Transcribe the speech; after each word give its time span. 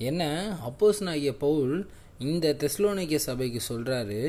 என்ன? 0.00 0.22
அப்போஸ் 0.68 1.08
ஆகிய 1.08 1.36
பவுல் 1.36 1.74
இந்த 2.18 2.56
தெஸ்லோனிக்க 2.60 3.14
சபைக்கு 3.18 3.60
சொல்கிறாரு 3.68 4.20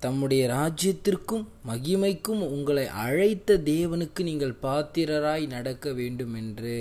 தம்முடைய 0.00 0.46
ராஜ்யத்திற்கும் 0.48 1.44
மகிமைக்கும் 1.66 2.42
உங்களை 2.48 2.86
அழைத்த 3.02 3.58
தேவனுக்கு 3.64 4.20
நீங்கள் 4.20 4.56
பாத்திரராய் 4.62 5.46
நடக்க 5.46 5.92
வேண்டும் 5.92 6.34
என்று 6.34 6.76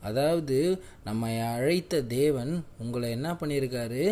அதாவது 0.00 0.56
நம்மை 1.04 1.40
அழைத்த 1.50 2.02
தேவன் 2.12 2.52
உங்களை 2.78 3.10
என்ன 3.10 3.32
பண்ணியிருக்காரு? 3.32 4.04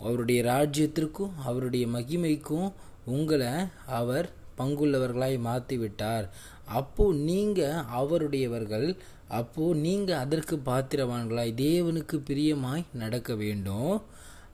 அவருடைய 0.00 0.42
ராஜ்யத்திற்கும் 0.44 1.32
அவருடைய 1.44 1.86
மகிமைக்கும் 1.86 2.68
உங்களை 3.04 3.52
அவர் 3.92 4.26
பங்குள்ளவர்களாய் 4.58 5.38
மாற்றி 5.40 5.76
விட்டார் 5.76 6.26
அப்போது 6.66 7.18
நீங்கள் 7.18 7.84
அவருடையவர்கள் 8.00 8.96
அப்போது 9.28 9.80
நீங்கள் 9.80 10.16
அதற்கு 10.16 10.56
பாத்திரவான்களாய் 10.66 11.52
தேவனுக்கு 11.66 12.16
பிரியமாய் 12.28 12.84
நடக்க 12.92 13.34
வேண்டும். 13.34 14.02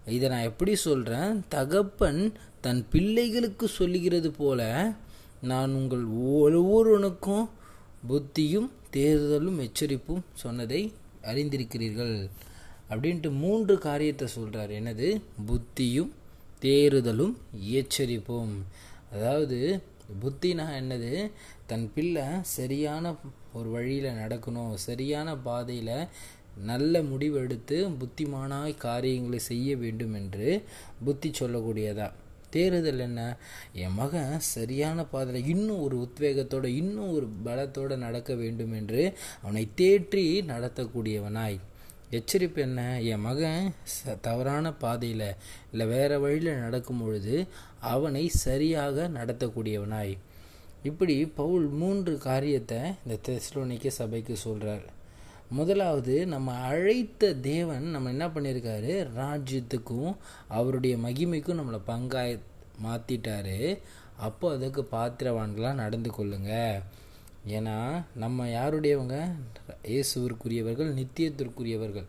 இதை 0.06 0.28
நான் 0.28 0.42
எப்படி 0.42 0.74
சொல்கிறேன் 0.74 1.44
தகப்பன் 1.48 2.32
தன் 2.60 2.86
பிள்ளைகளுக்கு 2.90 3.68
சொல்லுகிறது 3.68 4.30
போல 4.30 4.92
நான் 5.40 5.74
உங்கள் 5.74 6.04
ஒவ்வொருவனுக்கும் 6.04 7.48
புத்தியும் 8.08 8.70
தேர்தலும் 8.92 9.58
எச்சரிப்பும் 9.66 10.24
சொன்னதை 10.32 10.92
அறிந்திருக்கிறீர்கள். 11.22 12.30
அப்படின்ட்டு 12.90 13.30
மூன்று 13.30 13.78
காரியத்தை 13.78 14.28
சொல்கிறார் 14.28 14.70
எனது 14.70 15.20
புத்தியும் 15.48 16.10
தேறுதலும் 16.62 17.34
எச்சரிப்பும். 17.58 18.54
அதாவது 19.12 19.58
புத்தினா 20.22 20.64
என்னது? 20.80 21.30
தன் 21.66 21.92
பிள்ளை 21.94 22.24
சரியான 22.42 23.14
ஒரு 23.52 23.68
வழியில் 23.70 24.18
நடக்கணும் 24.18 24.74
சரியான 24.74 25.36
பாதையில் 25.36 26.08
நல்ல 26.64 27.02
முடிவெடுத்து 27.02 27.76
புத்திமானாய் 28.00 28.76
காரியங்களை 28.76 29.38
செய்ய 29.38 29.76
வேண்டும் 29.76 30.14
என்று 30.14 30.48
புத்தி 31.04 31.30
சொல்லக்கூடியதா? 31.40 32.08
தேறுதல் 32.50 32.98
என்ன? 32.98 33.20
என் 33.72 33.94
மகன் 33.94 34.38
சரியான 34.38 35.04
பாதையில் 35.04 35.48
இன்னும் 35.48 35.80
ஒரு 35.80 35.96
உத்வேகத்தோட 35.98 36.64
இன்னும் 36.64 37.12
ஒரு 37.12 37.28
பலத்தோடு 37.44 37.96
நடக்க 37.96 38.34
வேண்டும் 38.34 38.72
என்று 38.72 39.02
அவனை 39.42 39.68
தேற்றி 39.76 40.24
நடத்தக்கூடியவனாய். 40.44 41.58
எச்சரிப்பு 42.10 42.60
என்ன? 42.60 42.80
என் 43.02 43.20
மகன் 43.20 43.66
ச 43.94 44.18
தவறான 44.20 44.72
பாதையில் 44.74 45.26
இல்லை 45.72 45.86
வேறு 45.86 46.20
வழியில் 46.20 46.58
நடக்கும் 46.58 47.00
பொழுது 47.00 47.34
அவனை 47.90 48.28
சரியாக 48.38 49.08
நடத்தக்கூடியவனாய். 49.08 50.14
இப்படி 50.82 51.26
பவுல் 51.34 51.68
மூன்று 51.72 52.18
காரியத்தை 52.18 52.80
இந்த 53.04 53.18
தெஸ்லோனிக்க 53.26 53.88
சபைக்கு 53.90 54.36
சொல்கிறார் 54.36 54.86
முதலாவது 55.50 56.26
நம்ம 56.26 56.52
அழைத்த 56.64 57.32
தேவன் 57.34 57.82
நம்ம 57.84 58.10
என்ன 58.10 58.26
பண்ணியிருக்காரு 58.28 58.92
ராஜ்யத்துக்கும் 59.16 60.12
அவருடைய 60.48 60.96
மகிமைக்கும் 60.96 61.60
நம்மளை 61.60 61.80
பங்காய் 61.86 62.34
மாற்றிட்டாரு 62.84 63.58
அப்போ 64.18 64.52
அதுக்கு 64.52 64.82
பாத்திரவான்களாக 64.92 65.74
நடந்து 65.74 66.10
கொள்ளுங்கள் 66.10 66.82
ஏன்னா 67.46 68.04
நம்ம 68.14 68.46
யாருடையவங்க? 68.46 69.32
இயேசுவிற்குரியவர்கள் 69.82 70.90
நித்தியத்திற்குரியவர்கள். 71.00 72.04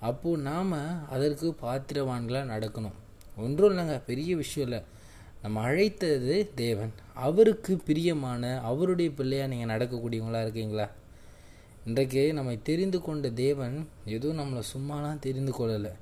அப்போது 0.00 0.42
நாம் 0.42 1.08
அதற்கு 1.08 1.54
பாத்திரவான்களாக 1.62 2.50
நடக்கணும். 2.54 2.96
ஒன்றும் 3.36 3.78
இல்லைங்க 3.78 4.02
பெரிய 4.06 4.36
விஷயம் 4.36 4.68
இல்லை. 4.68 4.82
நம்ம 5.42 5.60
அழைத்தது 5.60 6.52
தேவன். 6.54 6.92
அவருக்கு 7.14 7.76
பிரியமான 7.76 8.60
அவருடைய 8.60 9.10
பிள்ளையாக 9.10 9.54
நீங்கள் 9.54 9.76
நடக்கக்கூடியவங்களா 9.76 10.40
இருக்கீங்களா? 10.40 10.88
இன்றைக்கு 11.86 12.32
நம்மை 12.32 12.58
தெரிந்து 12.62 13.00
கொண்ட 13.00 13.30
தேவன் 13.30 13.88
எதுவும் 14.04 14.38
நம்மளை 14.38 14.62
சும்மாலாம் 14.76 15.18
தெரிந்து 15.18 15.52
கொள்ளலை. 15.52 15.92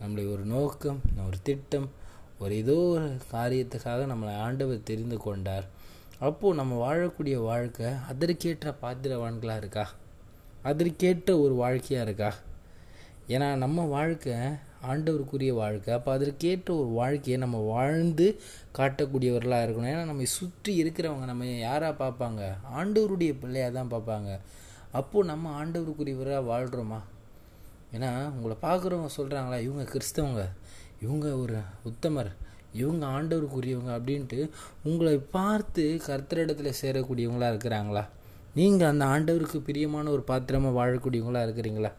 நம்மளை 0.00 0.32
ஒரு 0.32 0.44
நோக்கம் 0.44 1.00
ஒரு 1.26 1.36
திட்டம் 1.42 1.90
ஒரு 2.38 2.56
ஏதோ 2.56 2.74
ஒரு 2.74 3.16
காரியத்துக்காக 3.32 4.06
நம்மளை 4.12 4.36
ஆண்டவர் 4.36 4.82
தெரிந்து 4.82 5.16
கொண்டார். 5.16 5.66
அப்போது 6.26 6.58
நம்ம 6.58 6.72
வாழக்கூடிய 6.82 7.36
வாழ்க்கை 7.42 7.88
அதற்கேற்ற 8.10 8.74
பாத்திரவான்களாக 8.82 9.56
இருக்கா? 9.56 9.84
அதற்கேற்ற 10.62 11.30
ஒரு 11.44 11.54
வாழ்க்கையாக 11.54 12.06
இருக்கா? 12.08 12.30
ஏன்னா 13.34 13.56
நம்ம 13.56 13.84
வாழ்க்கை 13.96 14.36
ஆண்டவருக்குரிய 14.90 15.52
வாழ்க்கை. 15.54 15.94
அப்போ 15.94 16.10
அதற்கேற்ற 16.12 16.70
ஒரு 16.74 16.90
வாழ்க்கையை 17.00 17.36
நம்ம 17.40 17.58
வாழ்ந்து 17.74 18.26
காட்டக்கூடியவர்களாக 18.78 19.66
இருக்கணும். 19.66 19.92
ஏன்னா 19.94 20.04
நம்ம 20.04 20.24
சுற்றி 20.24 20.72
இருக்கிறவங்க 20.84 21.26
நம்ம 21.32 21.44
யாராக 21.44 21.94
பார்ப்பாங்க? 22.04 22.42
ஆண்டவருடைய 22.78 23.32
பிள்ளையாக 23.40 23.72
தான் 23.78 23.92
பார்ப்பாங்க. 23.94 24.30
அப்போது 24.92 25.30
நம்ம 25.32 25.64
ஆண்டவருக்குரியவராக 25.64 26.48
வாழ்கிறோமா 26.52 27.00
ஏன்னா 27.96 28.10
உங்களை 28.36 28.56
பார்க்குறவங்க 28.62 29.10
சொல்கிறாங்களா 29.16 29.60
இவங்க 29.68 29.84
கிறிஸ்தவங்க. 29.94 30.44
இவங்க 31.00 31.26
ஒரு 31.36 31.58
உத்தமர். 31.84 32.32
இவங்க 32.72 33.06
ஆண்டவருக்குரியவங்க 33.06 33.92
அப்படின்ட்டு 33.96 34.38
உங்களை 34.82 35.18
பார்த்து 35.30 36.00
கர்த்தரிடத்தில் 36.06 36.78
சேரக்கூடியவங்களா 36.80 37.48
இருக்கிறாங்களா? 37.52 38.04
நீங்கள் 38.54 38.88
அந்த 38.88 39.04
ஆண்டவருக்கு 39.04 39.58
பிரியமான 39.60 40.10
ஒரு 40.10 40.22
பாத்திரமாக 40.22 40.78
வாழக்கூடியவங்களா 40.78 41.42
இருக்கிறீங்களா? 41.42 41.90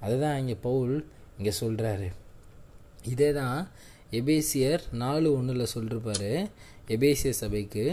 அதுதான் 0.00 0.38
இங்கே 0.38 0.54
பவுல் 0.62 0.94
இங்கே 1.38 1.52
சொல்கிறாரு 1.60 2.08
இதே 3.04 3.32
தான் 3.32 3.58
எபேசியர் 4.12 4.82
நாலு 4.92 5.28
ஒன்றில் 5.36 5.72
சொல்லிருப்பாரு 5.74 6.32
எபேசிய 6.88 7.30
சபைக்கு 7.34 7.84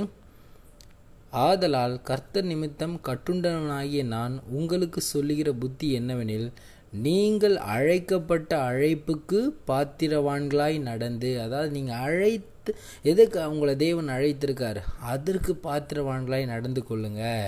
ஆதலால் 1.39 2.01
கர்த்தர் 2.01 2.45
நிமித்தம் 2.45 2.95
கட்டுண்டவனாகிய 3.07 4.03
நான் 4.07 4.35
உங்களுக்கு 4.50 5.01
சொல்லுகிற 5.01 5.53
புத்தி 5.53 5.88
என்னவெனில் 5.94 6.47
நீங்கள் 6.91 7.55
அழைக்கப்பட்ட 7.55 8.72
அழைப்புக்கு 8.72 9.50
பாத்திரவான்களாய் 9.67 10.79
நடந்து 10.81 11.41
அதாவது 11.41 11.72
நீங்கள் 11.72 11.97
அழைத்து 11.97 12.75
எதுக்கு 13.03 13.39
அவங்கள 13.39 13.75
தேவன் 13.75 14.07
அழைத்திருக்காரு? 14.07 14.81
அதற்கு 15.00 15.59
பாத்திரவான்களாய் 15.63 16.45
நடந்து 16.45 16.83
கொள்ளுங்க. 16.89 17.47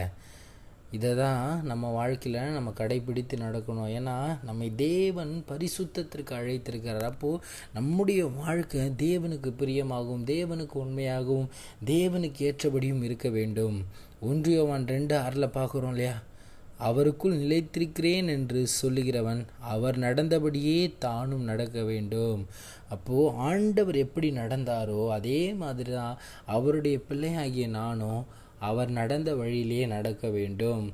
இதை 0.92 1.16
தான் 1.16 1.64
நம்ம 1.64 1.90
வாழ்க்கையில் 1.90 2.52
நம்ம 2.52 2.74
கடைபிடித்து 2.78 3.36
நடக்கணும். 3.36 3.92
ஏன்னா 3.98 4.38
நம்மை 4.44 4.72
தேவன் 4.76 5.44
பரிசுத்தத்திற்கு 5.48 6.34
அழைத்திருக்கிறார். 6.34 7.04
அப்போது 7.04 7.44
நம்முடைய 7.74 8.26
வாழ்க்கை 8.26 8.80
தேவனுக்கு 8.80 9.52
பிரியமாகவும் 9.60 10.26
தேவனுக்கு 10.26 10.74
உண்மையாகவும் 10.74 11.50
தேவனுக்கு 11.86 12.40
ஏற்றபடியும் 12.40 13.04
இருக்க 13.04 13.30
வேண்டும். 13.30 13.86
ஒன்றியவான் 14.22 14.88
ரெண்டு 14.88 15.18
ஆறில் 15.18 15.56
பார்க்குறோம் 15.56 15.90
இல்லையா? 15.90 16.22
அவருக்குள் 16.88 17.40
நிலைத்திருக்கிறேன் 17.42 18.28
என்று 18.36 18.62
சொல்லுகிறவன் 18.82 19.42
அவர் 19.74 19.98
நடந்தபடியே 20.06 20.78
தானும் 21.06 21.46
நடக்க 21.52 21.78
வேண்டும். 21.90 22.42
அப்போது 22.96 23.34
ஆண்டவர் 23.50 23.98
எப்படி 24.06 24.30
நடந்தாரோ 24.40 25.02
அதே 25.18 25.42
மாதிரி 25.62 25.92
தான் 26.00 26.16
அவருடைய 26.56 26.98
பிள்ளையாகிய 27.10 27.68
நானும் 27.80 28.22
அவர் 28.70 28.92
நடந்த 29.00 29.30
வழியிலே 29.42 29.84
நடக்க 29.96 30.24
வேண்டும். 30.38 30.86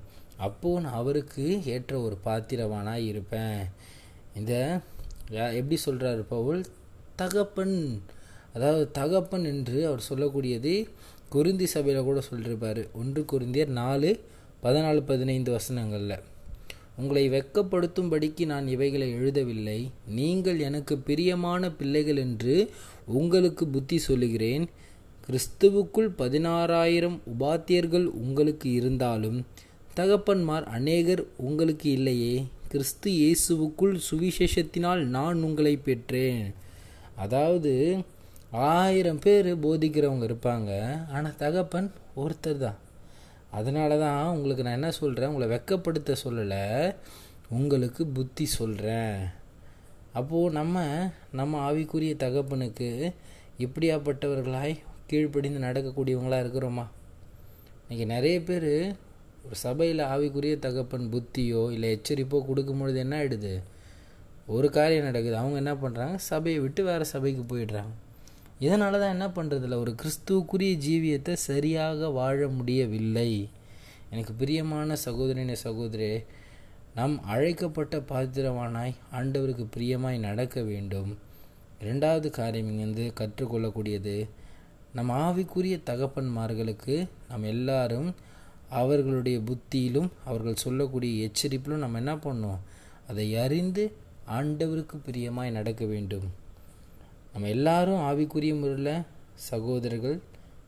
அப்போ 0.47 0.71
நான் 0.83 0.99
அவருக்கு 1.01 1.45
ஏற்ற 1.75 1.93
ஒரு 2.07 2.17
பாத்திரவானாக 2.25 3.07
இருப்பேன். 3.11 3.61
இந்த 4.39 4.53
எப்படி 5.59 5.77
சொல்கிறாரு 5.85 6.23
பவுல்? 6.35 6.61
தகப்பன் 7.21 7.77
அதாவது 8.55 8.85
தகப்பன் 8.97 9.45
என்று 9.51 9.79
அவர் 9.89 10.07
சொல்லக்கூடியது 10.09 10.73
குருந்தி 11.35 11.65
சபையில் 11.73 12.07
கூட 12.09 12.19
சொல்லியிருப்பார் 12.27 12.81
ஒன்று 12.99 13.21
குருந்தியர் 13.31 13.71
நாலு 13.79 14.11
பதினாலு 14.67 15.01
பதினைந்து 15.09 15.49
வசனங்களில் 15.55 16.23
உங்களை 16.99 17.21
வெக்கப்படுத்தும்படிக்கு 17.29 18.43
நான் 18.45 18.65
இவைகளை 18.67 19.07
எழுதவில்லை. 19.15 19.77
நீங்கள் 20.17 20.59
எனக்கு 20.59 20.93
பிரியமான 21.09 21.69
பிள்ளைகள் 21.79 22.19
என்று 22.23 22.55
உங்களுக்கு 23.19 23.63
புத்தி 23.67 23.97
சொல்லுகிறேன். 23.97 24.65
கிறிஸ்துவுக்குள் 25.27 26.09
பதினாறாயிரம் 26.21 27.17
உபாத்தியர்கள் 27.33 28.07
உங்களுக்கு 28.23 28.71
இருந்தாலும் 28.71 29.37
தகப்பன்மார் 29.99 30.65
அநேகர் 30.77 31.23
உங்களுக்கு 31.37 31.87
இல்லையே. 31.91 32.35
கிறிஸ்து 32.73 33.11
இயேசுவுக்குள் 33.11 33.95
சுவிசேஷத்தினால் 34.09 35.03
நான் 35.17 35.43
உங்களை 35.49 35.75
பெற்றேன். 35.77 36.43
அதாவது 37.25 37.73
ஆயிரம் 38.51 39.21
பேர் 39.27 39.51
போதிக்கிறவங்க 39.67 40.27
இருப்பாங்க. 40.31 40.71
ஆனால் 41.13 41.39
தகப்பன் 41.45 41.89
ஒருத்தர் 42.23 42.61
தான். 42.65 42.77
அதனால 43.51 43.97
தான் 43.97 44.21
உங்களுக்கு 44.27 44.63
நான் 44.63 44.73
என்ன 44.73 44.91
சொல்கிறேன் 44.91 45.29
உங்களை 45.29 45.47
வெக்கப்படுத்த 45.55 46.15
சொல்லலை. 46.23 46.95
உங்களுக்கு 47.49 48.05
புத்தி 48.07 48.45
சொல்கிறேன் 48.45 49.29
அப்போது 50.13 50.53
நம்ம 50.53 50.85
நம்ம 51.31 51.71
ஆவிக்குரிய 51.71 52.13
தகப்பனுக்கு 52.25 53.13
இப்படியாப்பட்டவர்களாய் 53.59 54.79
கீழ்ப்படிந்து 55.07 55.59
நடக்கக்கூடியவங்களாக 55.59 56.43
இருக்கிறோமா? 56.45 56.85
இன்றைக்கி 57.89 58.05
நிறைய 58.05 58.41
பேர் 58.41 58.95
ஒரு 59.45 59.55
சபையில் 59.55 59.99
ஆவிக்குரிய 59.99 60.59
தகப்பன் 60.59 61.05
புத்தியோ 61.13 61.71
இல்லை 61.71 61.89
எச்சரிப்போ 61.95 62.39
கொடுக்கும்பொழுது 62.49 62.95
என்ன 62.95 63.23
ஆகிடுது 63.23 63.53
ஒரு 64.45 64.69
காரியம் 64.69 65.03
நடக்குது. 65.03 65.35
அவங்க 65.35 65.57
என்ன 65.63 65.73
பண்ணுறாங்க 65.73 66.15
சபையை 66.15 66.61
விட்டு 66.61 66.83
வேறு 66.83 67.05
சபைக்கு 67.05 67.43
போயிடுறாங்க. 67.51 67.93
இதனால 68.65 68.99
தான் 69.01 69.13
என்ன 69.15 69.27
பண்ணுறதில்ல 69.37 69.79
ஒரு 69.83 69.91
கிறிஸ்துவுக்குரிய 70.01 70.73
ஜீவியத்தை 70.85 71.33
சரியாக 71.49 72.09
வாழ 72.19 72.47
முடியவில்லை. 72.57 73.31
எனக்கு 74.11 74.33
பிரியமான 74.41 74.97
சகோதரனே 75.05 75.55
சகோதரி 75.65 76.09
நாம் 76.97 77.15
அழைக்கப்பட்ட 77.33 77.95
பாத்திரவானாய் 78.11 78.93
ஆண்டவருக்கு 79.17 79.65
பிரியமாய் 79.75 80.25
நடக்க 80.27 80.61
வேண்டும். 80.69 81.11
இரண்டாவது 81.81 82.27
காரியம் 82.37 82.69
இங்கேருந்து 82.71 83.05
கற்றுக்கொள்ளக்கூடியது 83.19 84.15
நம் 84.97 85.11
ஆவிக்குரிய 85.25 85.75
தகப்பன்மார்களுக்கு 85.89 86.95
நாம் 87.29 87.45
எல்லாரும் 87.53 88.09
அவர்களுடைய 88.79 89.37
புத்தியிலும் 89.49 90.09
அவர்கள் 90.29 90.63
சொல்லக்கூடிய 90.63 91.27
எச்சரிப்பிலும் 91.27 91.83
நம்ம 91.83 92.01
என்ன 92.03 92.15
பண்ணோம் 92.25 92.63
அதை 93.11 93.27
அறிந்து 93.43 93.83
ஆண்டவருக்கு 94.37 94.97
பிரியமாய் 95.07 95.57
நடக்க 95.59 95.83
வேண்டும். 95.93 96.27
நம்ம 97.37 97.49
எல்லாரும் 97.55 98.03
ஆவிக்குரிய 98.09 98.53
முறையில் 98.59 99.03
சகோதரர்கள் 99.47 100.15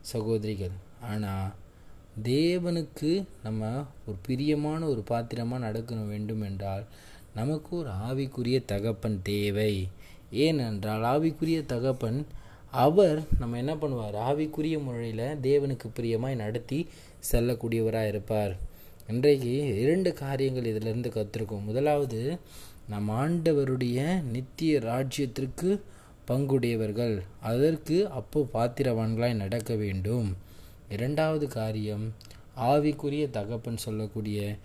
சகோதரிகள். 0.09 0.75
ஆனால் 1.11 1.47
தேவனுக்கு 2.27 3.11
நம்ம 3.45 3.71
ஒரு 4.07 4.17
பிரியமான 4.27 4.81
ஒரு 4.85 5.01
பாத்திரமாக 5.01 5.63
நடக்கணும் 5.65 6.11
வேண்டும் 6.13 6.43
என்றால் 6.49 6.85
நமக்கு 7.33 7.71
ஒரு 7.77 7.91
ஆவிக்குரிய 8.09 8.59
தகப்பன் 8.73 9.17
தேவை. 9.31 9.73
ஏனென்றால் 10.45 11.07
ஆவிக்குரிய 11.13 11.59
தகப்பன் 11.73 12.19
அவர் 12.85 13.19
நம்ம 13.39 13.57
என்ன 13.57 13.75
பண்ணுவார்? 13.75 14.17
ஆவிக்குரிய 14.29 14.77
முறையில் 14.83 15.27
தேவனுக்கு 15.49 15.89
பிரியமாய் 15.99 16.41
நடத்தி 16.45 16.79
செல்லக்கூடியவராக 17.31 18.11
இருப்பார். 18.13 18.55
இன்றைக்கு 19.07 19.53
இரண்டு 19.83 20.11
காரியங்கள் 20.23 20.71
இதிலிருந்து 20.73 21.11
கற்றுருக்கோம் 21.15 21.69
முதலாவது 21.71 22.21
நம் 22.93 23.09
ஆண்டவருடைய 23.21 24.21
நித்திய 24.35 24.79
ராஜ்யத்திற்கு 24.91 25.71
பங்குடையவர்கள். 26.29 27.15
அதற்கு 27.41 27.97
அப்போ 28.09 28.39
பாத்திரவான்களாய் 28.53 29.41
நடக்க 29.43 29.75
வேண்டும். 29.75 30.35
இரண்டாவது 30.89 31.47
காரியம் 31.47 32.13
ஆவிக்குரிய 32.71 33.29
தகப்பன் 33.29 33.83
சொல்லக்கூடிய 33.85 34.57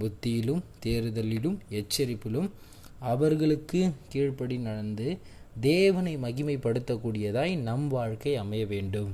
புத்தியிலும் 0.00 0.62
தேறுதலிலும் 0.84 1.56
எச்சரிப்பிலும் 1.70 2.50
அவர்களுக்கு 2.98 3.80
கீழ்ப்படி 4.12 4.58
நடந்து 4.58 5.18
தேவனை 5.60 6.16
மகிமைப்படுத்தக்கூடியதாய் 6.16 7.54
நம் 7.68 7.88
வாழ்க்கை 7.88 8.36
அமைய 8.36 8.66
வேண்டும். 8.66 9.10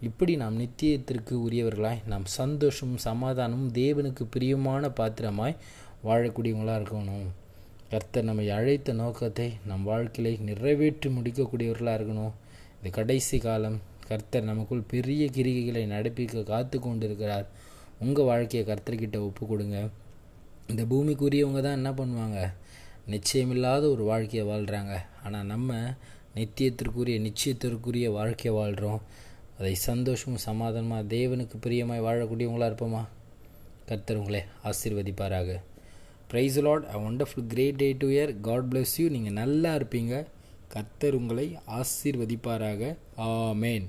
இப்படி 0.00 0.36
நாம் 0.36 0.56
நித்தியத்திற்கு 0.60 1.34
உரியவர்களாய் 1.48 2.06
நாம் 2.06 2.24
சந்தோஷமும் 2.24 3.04
சமாதானமும் 3.04 3.72
தேவனுக்கு 3.72 4.24
பிரியமான 4.30 4.88
பாத்திரமாய் 4.88 5.56
வாழக்கூடியவங்களாக 6.04 6.82
இருக்கணும். 6.82 7.26
கர்த்தர் 7.92 8.26
நம்மை 8.26 8.44
அழைத்த 8.56 8.90
நோக்கத்தை 9.00 9.46
நம் 9.68 9.82
வாழ்க்கையை 9.88 10.32
நிறைவேற்றி 10.48 11.08
முடிக்கக்கூடியவர்களாக 11.16 11.96
இருக்கணும். 11.98 12.34
இந்த 12.76 12.90
கடைசி 12.98 13.38
காலம் 13.38 13.76
கர்த்தர் 14.08 14.46
நமக்குள் 14.50 14.80
பெரிய 14.92 15.22
கிரிகைகளை 15.36 15.82
நடப்பிக்க 15.92 16.42
காத்து 16.50 16.76
கொண்டிருக்கிறார். 16.80 17.46
உங்கள் 18.04 18.28
வாழ்க்கையை 18.30 18.62
கர்த்தர்கிட்ட 18.68 19.18
ஒப்பு 19.26 19.46
கொடுங்க. 19.46 19.78
இந்த 20.70 20.82
பூமிக்குரியவங்க 20.92 21.60
தான் 21.66 21.78
என்ன 21.80 21.90
பண்ணுவாங்க? 21.98 22.38
நிச்சயமில்லாத 23.14 23.84
ஒரு 23.94 24.04
வாழ்க்கையை 24.10 24.44
வாழ்கிறாங்க 24.52 24.94
ஆனால் 25.24 25.50
நம்ம 25.52 25.76
நித்தியத்திற்குரிய 26.36 27.18
நிச்சயத்திற்குரிய 27.28 28.08
வாழ்க்கையை 28.18 28.54
வாழ்கிறோம் 28.60 29.02
அதை 29.58 29.74
சந்தோஷமும் 29.90 30.44
சமாதானமாக 30.48 31.10
தேவனுக்கு 31.16 31.58
பிரியமாய் 31.66 32.06
வாழக்கூடியவங்களாக 32.06 32.70
இருப்போமா? 32.72 33.02
கர்த்தர் 33.90 34.22
உங்களை 34.22 34.42
ஆசீர்வதிப்பாராக. 34.70 35.60
Praise 36.32 36.60
Lord 36.66 36.84
a 36.94 36.98
wonderful 37.08 37.48
great 37.48 37.80
day 37.82 37.88
to 38.02 38.08
year 38.08 38.40
God 38.40 38.68
bless 38.72 38.94
you 38.96 39.08
நீங்கள் 39.16 39.38
நல்லா 39.40 39.70
இருப்பீங்க. 39.74 40.14
கர்த்தர் 40.74 41.14
உங்களை 41.14 41.46
ஆசீர்வதிப்பாராக. 41.78 42.82
ஆமேன் 43.16 43.86